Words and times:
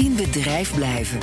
In 0.00 0.16
bedrijf 0.16 0.74
blijven. 0.74 1.18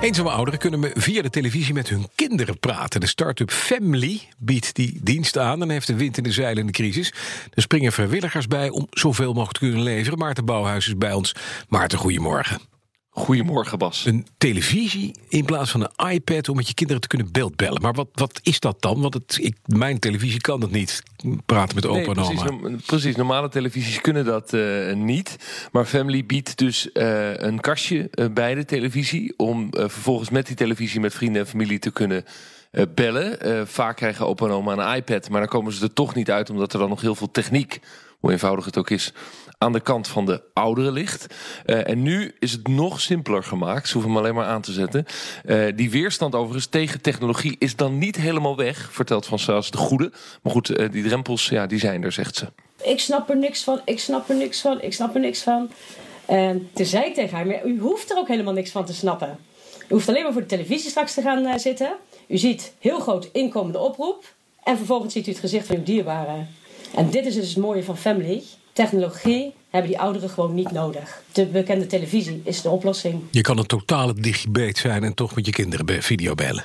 Eenzame 0.00 0.30
ouderen 0.30 0.58
kunnen 0.58 0.90
via 0.94 1.22
de 1.22 1.30
televisie 1.30 1.74
met 1.74 1.88
hun 1.88 2.08
kinderen 2.14 2.58
praten. 2.58 3.00
De 3.00 3.06
start-up 3.06 3.50
Family 3.50 4.20
biedt 4.38 4.74
die 4.74 5.00
dienst 5.02 5.38
aan 5.38 5.62
en 5.62 5.70
heeft 5.70 5.86
de 5.86 5.94
wind 5.94 6.16
in 6.16 6.22
de 6.22 6.32
zeilen 6.32 6.58
in 6.58 6.66
de 6.66 6.72
crisis. 6.72 7.12
Er 7.54 7.62
springen 7.62 7.92
vrijwilligers 7.92 8.46
bij 8.46 8.68
om 8.68 8.86
zoveel 8.90 9.32
mogelijk 9.32 9.52
te 9.52 9.64
kunnen 9.64 9.82
leveren. 9.82 10.18
Maarten 10.18 10.44
Bouwhuis 10.44 10.86
is 10.86 10.96
bij 10.96 11.12
ons. 11.12 11.34
Maarten, 11.68 11.98
goedemorgen. 11.98 12.75
Goedemorgen, 13.18 13.78
Bas. 13.78 14.04
Een 14.04 14.26
televisie 14.38 15.14
in 15.28 15.44
plaats 15.44 15.70
van 15.70 15.80
een 15.94 16.10
iPad 16.10 16.48
om 16.48 16.56
met 16.56 16.68
je 16.68 16.74
kinderen 16.74 17.02
te 17.02 17.08
kunnen 17.08 17.32
beeldbellen. 17.32 17.82
Maar 17.82 17.92
wat, 17.92 18.08
wat 18.12 18.40
is 18.42 18.60
dat 18.60 18.82
dan? 18.82 19.00
Want 19.00 19.14
het, 19.14 19.38
ik, 19.40 19.56
mijn 19.66 19.98
televisie 19.98 20.40
kan 20.40 20.60
dat 20.60 20.70
niet. 20.70 21.02
Praten 21.46 21.74
met 21.74 21.86
opa 21.86 21.96
nee, 21.98 22.06
en 22.06 22.14
precies, 22.14 22.50
oma. 22.50 22.76
precies, 22.86 23.16
normale 23.16 23.48
televisies 23.48 24.00
kunnen 24.00 24.24
dat 24.24 24.52
eh, 24.52 24.94
niet. 24.94 25.36
Maar 25.72 25.84
Family 25.84 26.26
biedt 26.26 26.58
dus 26.58 26.92
eh, 26.92 27.34
een 27.34 27.60
kastje 27.60 28.08
eh, 28.10 28.26
bij 28.30 28.54
de 28.54 28.64
televisie... 28.64 29.34
om 29.36 29.68
vervolgens 29.70 30.30
met 30.30 30.46
die 30.46 30.56
televisie 30.56 31.00
met 31.00 31.14
vrienden 31.14 31.42
en 31.42 31.48
familie 31.48 31.78
te 31.78 31.90
kunnen 31.90 32.24
bellen. 32.94 33.40
Eh, 33.40 33.60
vaak 33.64 33.96
krijgen 33.96 34.26
opa 34.26 34.46
en 34.46 34.52
oma 34.52 34.72
een 34.72 34.96
iPad, 34.96 35.28
maar 35.28 35.40
dan 35.40 35.48
komen 35.48 35.72
ze 35.72 35.84
er 35.84 35.92
toch 35.92 36.14
niet 36.14 36.30
uit... 36.30 36.50
omdat 36.50 36.72
er 36.72 36.78
dan 36.78 36.88
nog 36.88 37.00
heel 37.00 37.14
veel 37.14 37.30
techniek, 37.30 37.80
hoe 38.20 38.32
eenvoudig 38.32 38.64
het 38.64 38.78
ook 38.78 38.90
is... 38.90 39.12
aan 39.58 39.72
de 39.72 39.80
kant 39.80 40.08
van 40.08 40.26
de 40.26 40.42
ouderen 40.52 40.92
ligt. 40.92 41.26
Eh, 41.64 41.88
en 41.88 42.02
nu 42.02 42.34
is 42.38 42.52
het 42.52 42.68
nog 42.68 43.00
simpeler 43.00 43.44
gemaakt. 43.44 43.86
Ze 43.86 43.92
hoeven 43.92 44.12
hem 44.12 44.20
alleen 44.20 44.34
maar 44.34 44.46
aan 44.46 44.62
te 44.62 44.72
zetten. 44.72 45.06
Eh, 45.44 45.66
die 45.74 45.90
weerstand 45.90 46.34
overigens 46.34 46.66
tegen 46.66 47.00
technologie 47.00 47.56
is 47.58 47.76
dan 47.76 47.98
niet 47.98 48.16
helemaal 48.16 48.56
weg... 48.56 48.92
vertelt 48.92 49.26
François 49.26 49.70
de 49.70 49.78
Goede. 49.78 50.12
Maar 50.42 50.52
goed, 50.52 50.70
eh, 50.70 50.90
die 50.90 51.02
drempels, 51.04 51.48
ja, 51.48 51.66
die 51.66 51.78
zijn 51.78 52.04
er, 52.04 52.12
zegt 52.12 52.36
ze. 52.36 52.46
Ik 52.82 53.00
snap 53.00 53.30
er 53.30 53.36
niks 53.36 53.64
van, 53.64 53.80
ik 53.84 54.00
snap 54.00 54.28
er 54.28 54.36
niks 54.36 54.60
van, 54.60 54.80
ik 54.80 54.92
snap 54.92 55.14
er 55.14 55.20
niks 55.20 55.42
van. 55.42 55.70
En 56.26 56.70
zei 56.74 57.04
ik 57.04 57.14
tegen 57.14 57.36
haar, 57.36 57.46
maar 57.46 57.64
u 57.64 57.80
hoeft 57.80 58.10
er 58.10 58.16
ook 58.16 58.28
helemaal 58.28 58.52
niks 58.52 58.70
van 58.70 58.84
te 58.84 58.94
snappen. 58.94 59.38
U 59.88 59.94
hoeft 59.94 60.08
alleen 60.08 60.22
maar 60.22 60.32
voor 60.32 60.40
de 60.40 60.46
televisie 60.46 60.90
straks 60.90 61.14
te 61.14 61.22
gaan 61.22 61.46
eh, 61.46 61.58
zitten. 61.58 61.96
U 62.28 62.36
ziet 62.38 62.72
heel 62.78 63.00
groot 63.00 63.28
inkomende 63.32 63.78
oproep. 63.78 64.34
En 64.64 64.76
vervolgens 64.76 65.12
ziet 65.12 65.26
u 65.26 65.30
het 65.30 65.40
gezicht 65.40 65.66
van 65.66 65.76
uw 65.76 65.82
dierbare. 65.82 66.46
En 66.94 67.10
dit 67.10 67.26
is 67.26 67.34
dus 67.34 67.48
het 67.48 67.56
mooie 67.56 67.84
van 67.84 67.96
Family. 67.96 68.42
Technologie 68.72 69.54
hebben 69.70 69.90
die 69.90 70.00
ouderen 70.00 70.28
gewoon 70.30 70.54
niet 70.54 70.70
nodig. 70.70 71.22
De 71.32 71.46
bekende 71.46 71.86
televisie 71.86 72.40
is 72.44 72.62
de 72.62 72.70
oplossing. 72.70 73.22
Je 73.30 73.40
kan 73.40 73.58
een 73.58 73.66
totale 73.66 74.14
digibeet 74.14 74.78
zijn 74.78 75.04
en 75.04 75.14
toch 75.14 75.34
met 75.34 75.46
je 75.46 75.52
kinderen 75.52 75.86
be- 75.86 76.02
videobellen. 76.02 76.64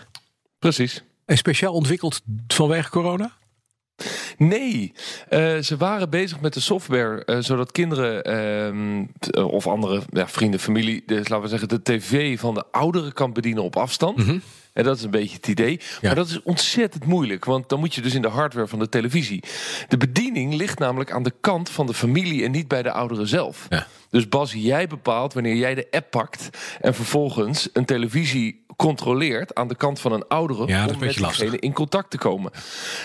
Precies. 0.60 1.04
En 1.26 1.38
speciaal 1.38 1.74
ontwikkeld 1.74 2.22
vanwege 2.48 2.90
corona? 2.90 3.32
Nee, 4.48 4.94
eh, 5.30 5.58
ze 5.58 5.78
waren 5.78 6.10
bezig 6.10 6.40
met 6.40 6.54
de 6.54 6.60
software 6.60 7.26
eh, 7.26 7.38
zodat 7.40 7.72
kinderen 7.72 8.24
ehm, 8.24 9.06
eh, 9.30 9.48
of 9.48 9.68
andere 9.68 10.02
ja, 10.10 10.28
vrienden, 10.28 10.60
familie, 10.60 11.04
dus 11.06 11.28
laten 11.28 11.42
we 11.42 11.48
zeggen, 11.48 11.68
de 11.70 11.82
tv 11.82 12.40
van 12.40 12.54
de 12.54 12.64
ouderen 12.72 13.14
kan 13.14 13.34
bedienen 13.34 13.64
op 13.64 13.76
afstand. 13.76 14.42
En 14.74 14.84
dat 14.84 14.98
is 14.98 15.04
een 15.04 15.12
beetje 15.12 15.36
het 15.36 15.48
idee. 15.48 15.80
Maar 16.02 16.16
dat 16.16 16.28
is 16.28 16.44
ontzettend 16.44 17.06
moeilijk, 17.06 17.46
want 17.46 17.70
dan 17.70 17.80
moet 17.80 17.96
je 17.96 18.02
dus 18.02 18.14
in 18.14 18.22
de 18.22 18.28
hardware 18.28 18.68
van 18.68 18.80
de 18.80 18.90
televisie. 18.90 19.44
De 19.88 19.98
bediening 19.98 20.54
ligt 20.54 20.80
namelijk 20.80 21.12
aan 21.12 21.24
de 21.24 21.34
kant 21.42 21.70
van 21.70 21.86
de 21.86 21.94
familie 21.94 22.44
en 22.44 22.52
niet 22.52 22.68
bij 22.68 22.82
de 22.82 22.92
ouderen 22.92 23.28
zelf. 23.28 23.66
Ja. 23.70 23.88
Dus 24.10 24.30
Bas, 24.30 24.54
jij 24.54 24.88
bepaalt 24.88 25.34
wanneer 25.34 25.56
jij 25.56 25.76
de 25.76 25.88
app 25.92 26.12
pakt 26.12 26.50
en 26.82 26.94
vervolgens 26.94 27.70
een 27.74 27.86
televisie 27.86 28.61
controleert 28.82 29.56
aan 29.56 29.68
de 29.68 29.76
kant 29.76 30.00
van 30.00 30.12
een 30.12 30.28
oudere 30.28 30.68
Ja, 30.68 30.86
om 30.86 30.94
een 30.94 31.00
beetje 31.00 31.22
met 31.22 31.30
diegene 31.30 31.60
in 31.60 31.74
contact 31.74 32.12
te 32.12 32.18
komen. 32.18 32.52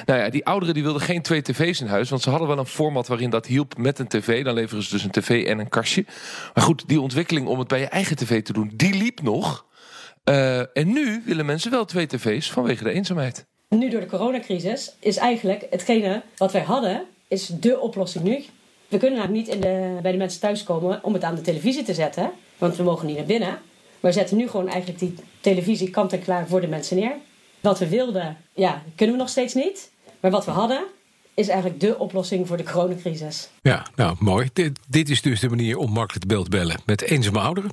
Nou 0.04 0.20
ja, 0.20 0.30
die 0.30 0.44
ouderen 0.44 0.74
die 0.74 0.82
wilden 0.82 1.02
geen 1.02 1.22
twee 1.22 1.42
tv's 1.42 1.80
in 1.80 1.86
huis, 1.86 2.10
want 2.10 2.22
ze 2.22 2.30
hadden 2.30 2.48
wel 2.48 2.58
een 2.58 2.66
format 2.66 3.06
waarin 3.06 3.30
dat 3.30 3.46
hielp 3.46 3.76
met 3.78 3.98
een 3.98 4.08
tv. 4.08 4.44
Dan 4.44 4.54
leveren 4.54 4.82
ze 4.82 4.90
dus 4.90 5.04
een 5.04 5.10
tv 5.10 5.46
en 5.46 5.58
een 5.58 5.68
kastje. 5.68 6.04
Maar 6.54 6.64
goed, 6.64 6.88
die 6.88 7.00
ontwikkeling 7.00 7.46
om 7.46 7.58
het 7.58 7.68
bij 7.68 7.80
je 7.80 7.86
eigen 7.86 8.16
tv 8.16 8.42
te 8.42 8.52
doen, 8.52 8.72
die 8.74 8.94
liep 8.94 9.22
nog. 9.22 9.64
Eh, 10.24 10.58
en 10.58 10.92
nu 10.92 11.22
willen 11.24 11.46
mensen 11.46 11.70
wel 11.70 11.84
twee 11.84 12.06
tv's 12.06 12.50
vanwege 12.50 12.84
de 12.84 12.92
eenzaamheid. 12.92 13.46
Nu 13.68 13.88
door 13.90 14.00
de 14.00 14.06
coronacrisis 14.06 14.94
is 15.00 15.16
eigenlijk 15.16 15.66
hetgene 15.70 16.22
wat 16.36 16.52
wij 16.52 16.62
hadden, 16.62 17.02
is 17.28 17.46
de 17.46 17.78
oplossing 17.78 18.24
nu. 18.24 18.44
We 18.88 18.98
kunnen 18.98 19.18
namelijk 19.18 19.46
niet 19.46 19.54
in 19.54 19.60
de, 19.60 19.98
bij 20.02 20.12
de 20.12 20.18
mensen 20.18 20.40
thuiskomen 20.40 21.04
om 21.04 21.12
het 21.12 21.24
aan 21.24 21.34
de 21.34 21.40
televisie 21.40 21.82
te 21.82 21.94
zetten, 21.94 22.30
want 22.58 22.76
we 22.76 22.82
mogen 22.82 23.06
niet 23.06 23.16
naar 23.16 23.26
binnen. 23.26 23.58
Maar 24.06 24.14
we 24.14 24.20
zetten 24.20 24.36
nu 24.36 24.48
gewoon 24.48 24.68
eigenlijk 24.68 24.98
die 24.98 25.14
televisie 25.40 25.90
kant 25.90 26.12
en 26.12 26.22
klaar 26.22 26.48
voor 26.48 26.60
de 26.60 26.66
mensen 26.66 26.96
neer. 26.96 27.12
Wat 27.60 27.78
we 27.78 27.88
wilden, 27.88 28.36
ja, 28.54 28.82
kunnen 28.94 29.14
we 29.14 29.20
nog 29.20 29.30
steeds 29.30 29.54
niet. 29.54 29.90
Maar 30.20 30.30
wat 30.30 30.44
we 30.44 30.50
hadden, 30.50 30.84
is 31.34 31.48
eigenlijk 31.48 31.80
de 31.80 31.98
oplossing 31.98 32.46
voor 32.46 32.56
de 32.56 32.62
coronacrisis. 32.62 33.48
Ja, 33.62 33.86
nou 33.96 34.16
mooi. 34.18 34.48
Dit, 34.52 34.78
dit 34.88 35.08
is 35.08 35.22
dus 35.22 35.40
de 35.40 35.48
manier 35.48 35.76
om 35.76 35.92
makkelijk 35.92 36.20
te 36.20 36.26
beeldbellen 36.26 36.80
met 36.84 37.02
eenzame 37.02 37.38
ouderen. 37.38 37.70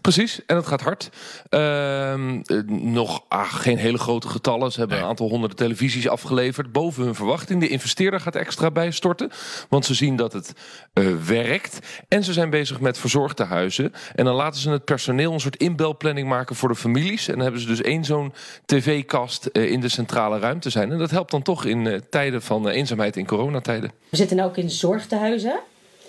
Precies, 0.00 0.40
en 0.46 0.56
het 0.56 0.66
gaat 0.66 0.80
hard. 0.80 1.10
Ehm, 1.48 2.40
eh, 2.44 2.58
nog 2.68 3.24
ah, 3.28 3.52
geen 3.54 3.76
hele 3.78 3.98
grote 3.98 4.28
getallen. 4.28 4.72
Ze 4.72 4.78
hebben 4.78 4.96
Nee. 4.96 5.04
een 5.04 5.10
aantal 5.10 5.28
honderden 5.28 5.56
televisies 5.56 6.08
afgeleverd. 6.08 6.72
Boven 6.72 7.04
hun 7.04 7.14
verwachting. 7.14 7.60
De 7.60 7.68
investeerder 7.68 8.20
gaat 8.20 8.34
extra 8.36 8.70
bijstorten. 8.70 9.30
Want 9.68 9.84
ze 9.84 9.94
zien 9.94 10.16
dat 10.16 10.32
het 10.32 10.52
eh, 10.92 11.04
werkt. 11.26 11.78
En 12.08 12.24
ze 12.24 12.32
zijn 12.32 12.50
bezig 12.50 12.80
met 12.80 12.98
verzorgde 12.98 13.44
huizen. 13.44 13.92
En 14.14 14.24
dan 14.24 14.34
laten 14.34 14.60
ze 14.60 14.70
het 14.70 14.84
personeel 14.84 15.32
een 15.32 15.40
soort 15.40 15.56
inbelplanning 15.56 16.28
maken 16.28 16.56
voor 16.56 16.68
de 16.68 16.74
families. 16.74 17.26
En 17.28 17.32
dan 17.34 17.42
hebben 17.42 17.60
ze 17.60 17.66
dus 17.66 17.82
één 17.82 18.04
zo'n 18.04 18.32
tv-kast 18.66 19.46
eh, 19.46 19.70
in 19.70 19.80
de 19.80 19.88
centrale 19.88 20.38
ruimte 20.38 20.70
zijn. 20.70 20.92
En 20.92 20.98
dat 20.98 21.10
helpt 21.10 21.30
dan 21.30 21.42
toch 21.42 21.64
in 21.64 21.86
eh, 21.86 22.00
tijden 22.10 22.42
van 22.42 22.68
eenzaamheid 22.68 23.16
in 23.16 23.26
coronatijden. 23.26 23.92
We 24.08 24.16
zitten 24.16 24.36
nu 24.36 24.42
ook 24.42 24.56
in 24.56 24.70
zorgtehuizen. 24.70 25.60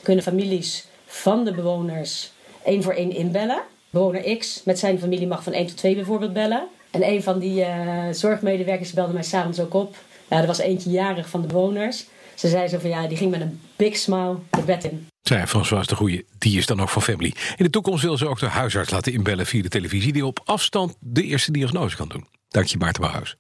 Kunnen 0.03 0.23
families 0.23 0.87
van 1.05 1.43
de 1.43 1.53
bewoners 1.53 2.31
één 2.63 2.83
voor 2.83 2.93
één 2.93 3.15
inbellen. 3.15 3.61
Bewoner 3.89 4.37
X 4.37 4.61
met 4.65 4.79
zijn 4.79 4.99
familie 4.99 5.27
mag 5.27 5.43
van 5.43 5.53
1 5.53 5.67
tot 5.67 5.77
2 5.77 5.95
bijvoorbeeld 5.95 6.33
bellen. 6.33 6.67
En 6.91 7.07
een 7.07 7.23
van 7.23 7.39
die 7.39 7.63
eh, 7.63 8.03
zorgmedewerkers 8.11 8.93
belde 8.93 9.13
mij 9.13 9.23
s'avonds 9.23 9.59
ook 9.59 9.73
op. 9.73 9.95
Ja, 10.29 10.41
er 10.41 10.47
was 10.47 10.59
eentje 10.59 10.89
jarig 10.89 11.29
van 11.29 11.41
de 11.41 11.47
bewoners. 11.47 12.05
Ze 12.35 12.47
zei 12.47 12.67
zo 12.67 12.79
van 12.79 12.89
ja, 12.89 13.07
die 13.07 13.17
ging 13.17 13.31
met 13.31 13.41
een 13.41 13.61
big 13.75 13.97
smile 13.97 14.35
de 14.49 14.61
bed 14.61 14.83
in. 14.83 15.07
Zei 15.21 15.45
François 15.45 15.87
de 15.87 15.95
Goeie, 15.95 16.25
die 16.37 16.57
is 16.57 16.65
dan 16.65 16.81
ook 16.81 16.89
van 16.89 17.01
Family. 17.01 17.33
In 17.55 17.63
de 17.63 17.69
toekomst 17.69 18.03
wil 18.03 18.17
ze 18.17 18.27
ook 18.27 18.39
de 18.39 18.45
huisarts 18.45 18.91
laten 18.91 19.13
inbellen 19.13 19.45
via 19.45 19.61
de 19.61 19.69
televisie... 19.69 20.13
die 20.13 20.25
op 20.25 20.41
afstand 20.45 20.95
de 20.99 21.23
eerste 21.23 21.51
diagnose 21.51 21.95
kan 21.95 22.07
doen. 22.07 22.25
Dank 22.47 22.65
je, 22.65 22.77
Maarten 22.77 23.01
Bouwhuis. 23.01 23.35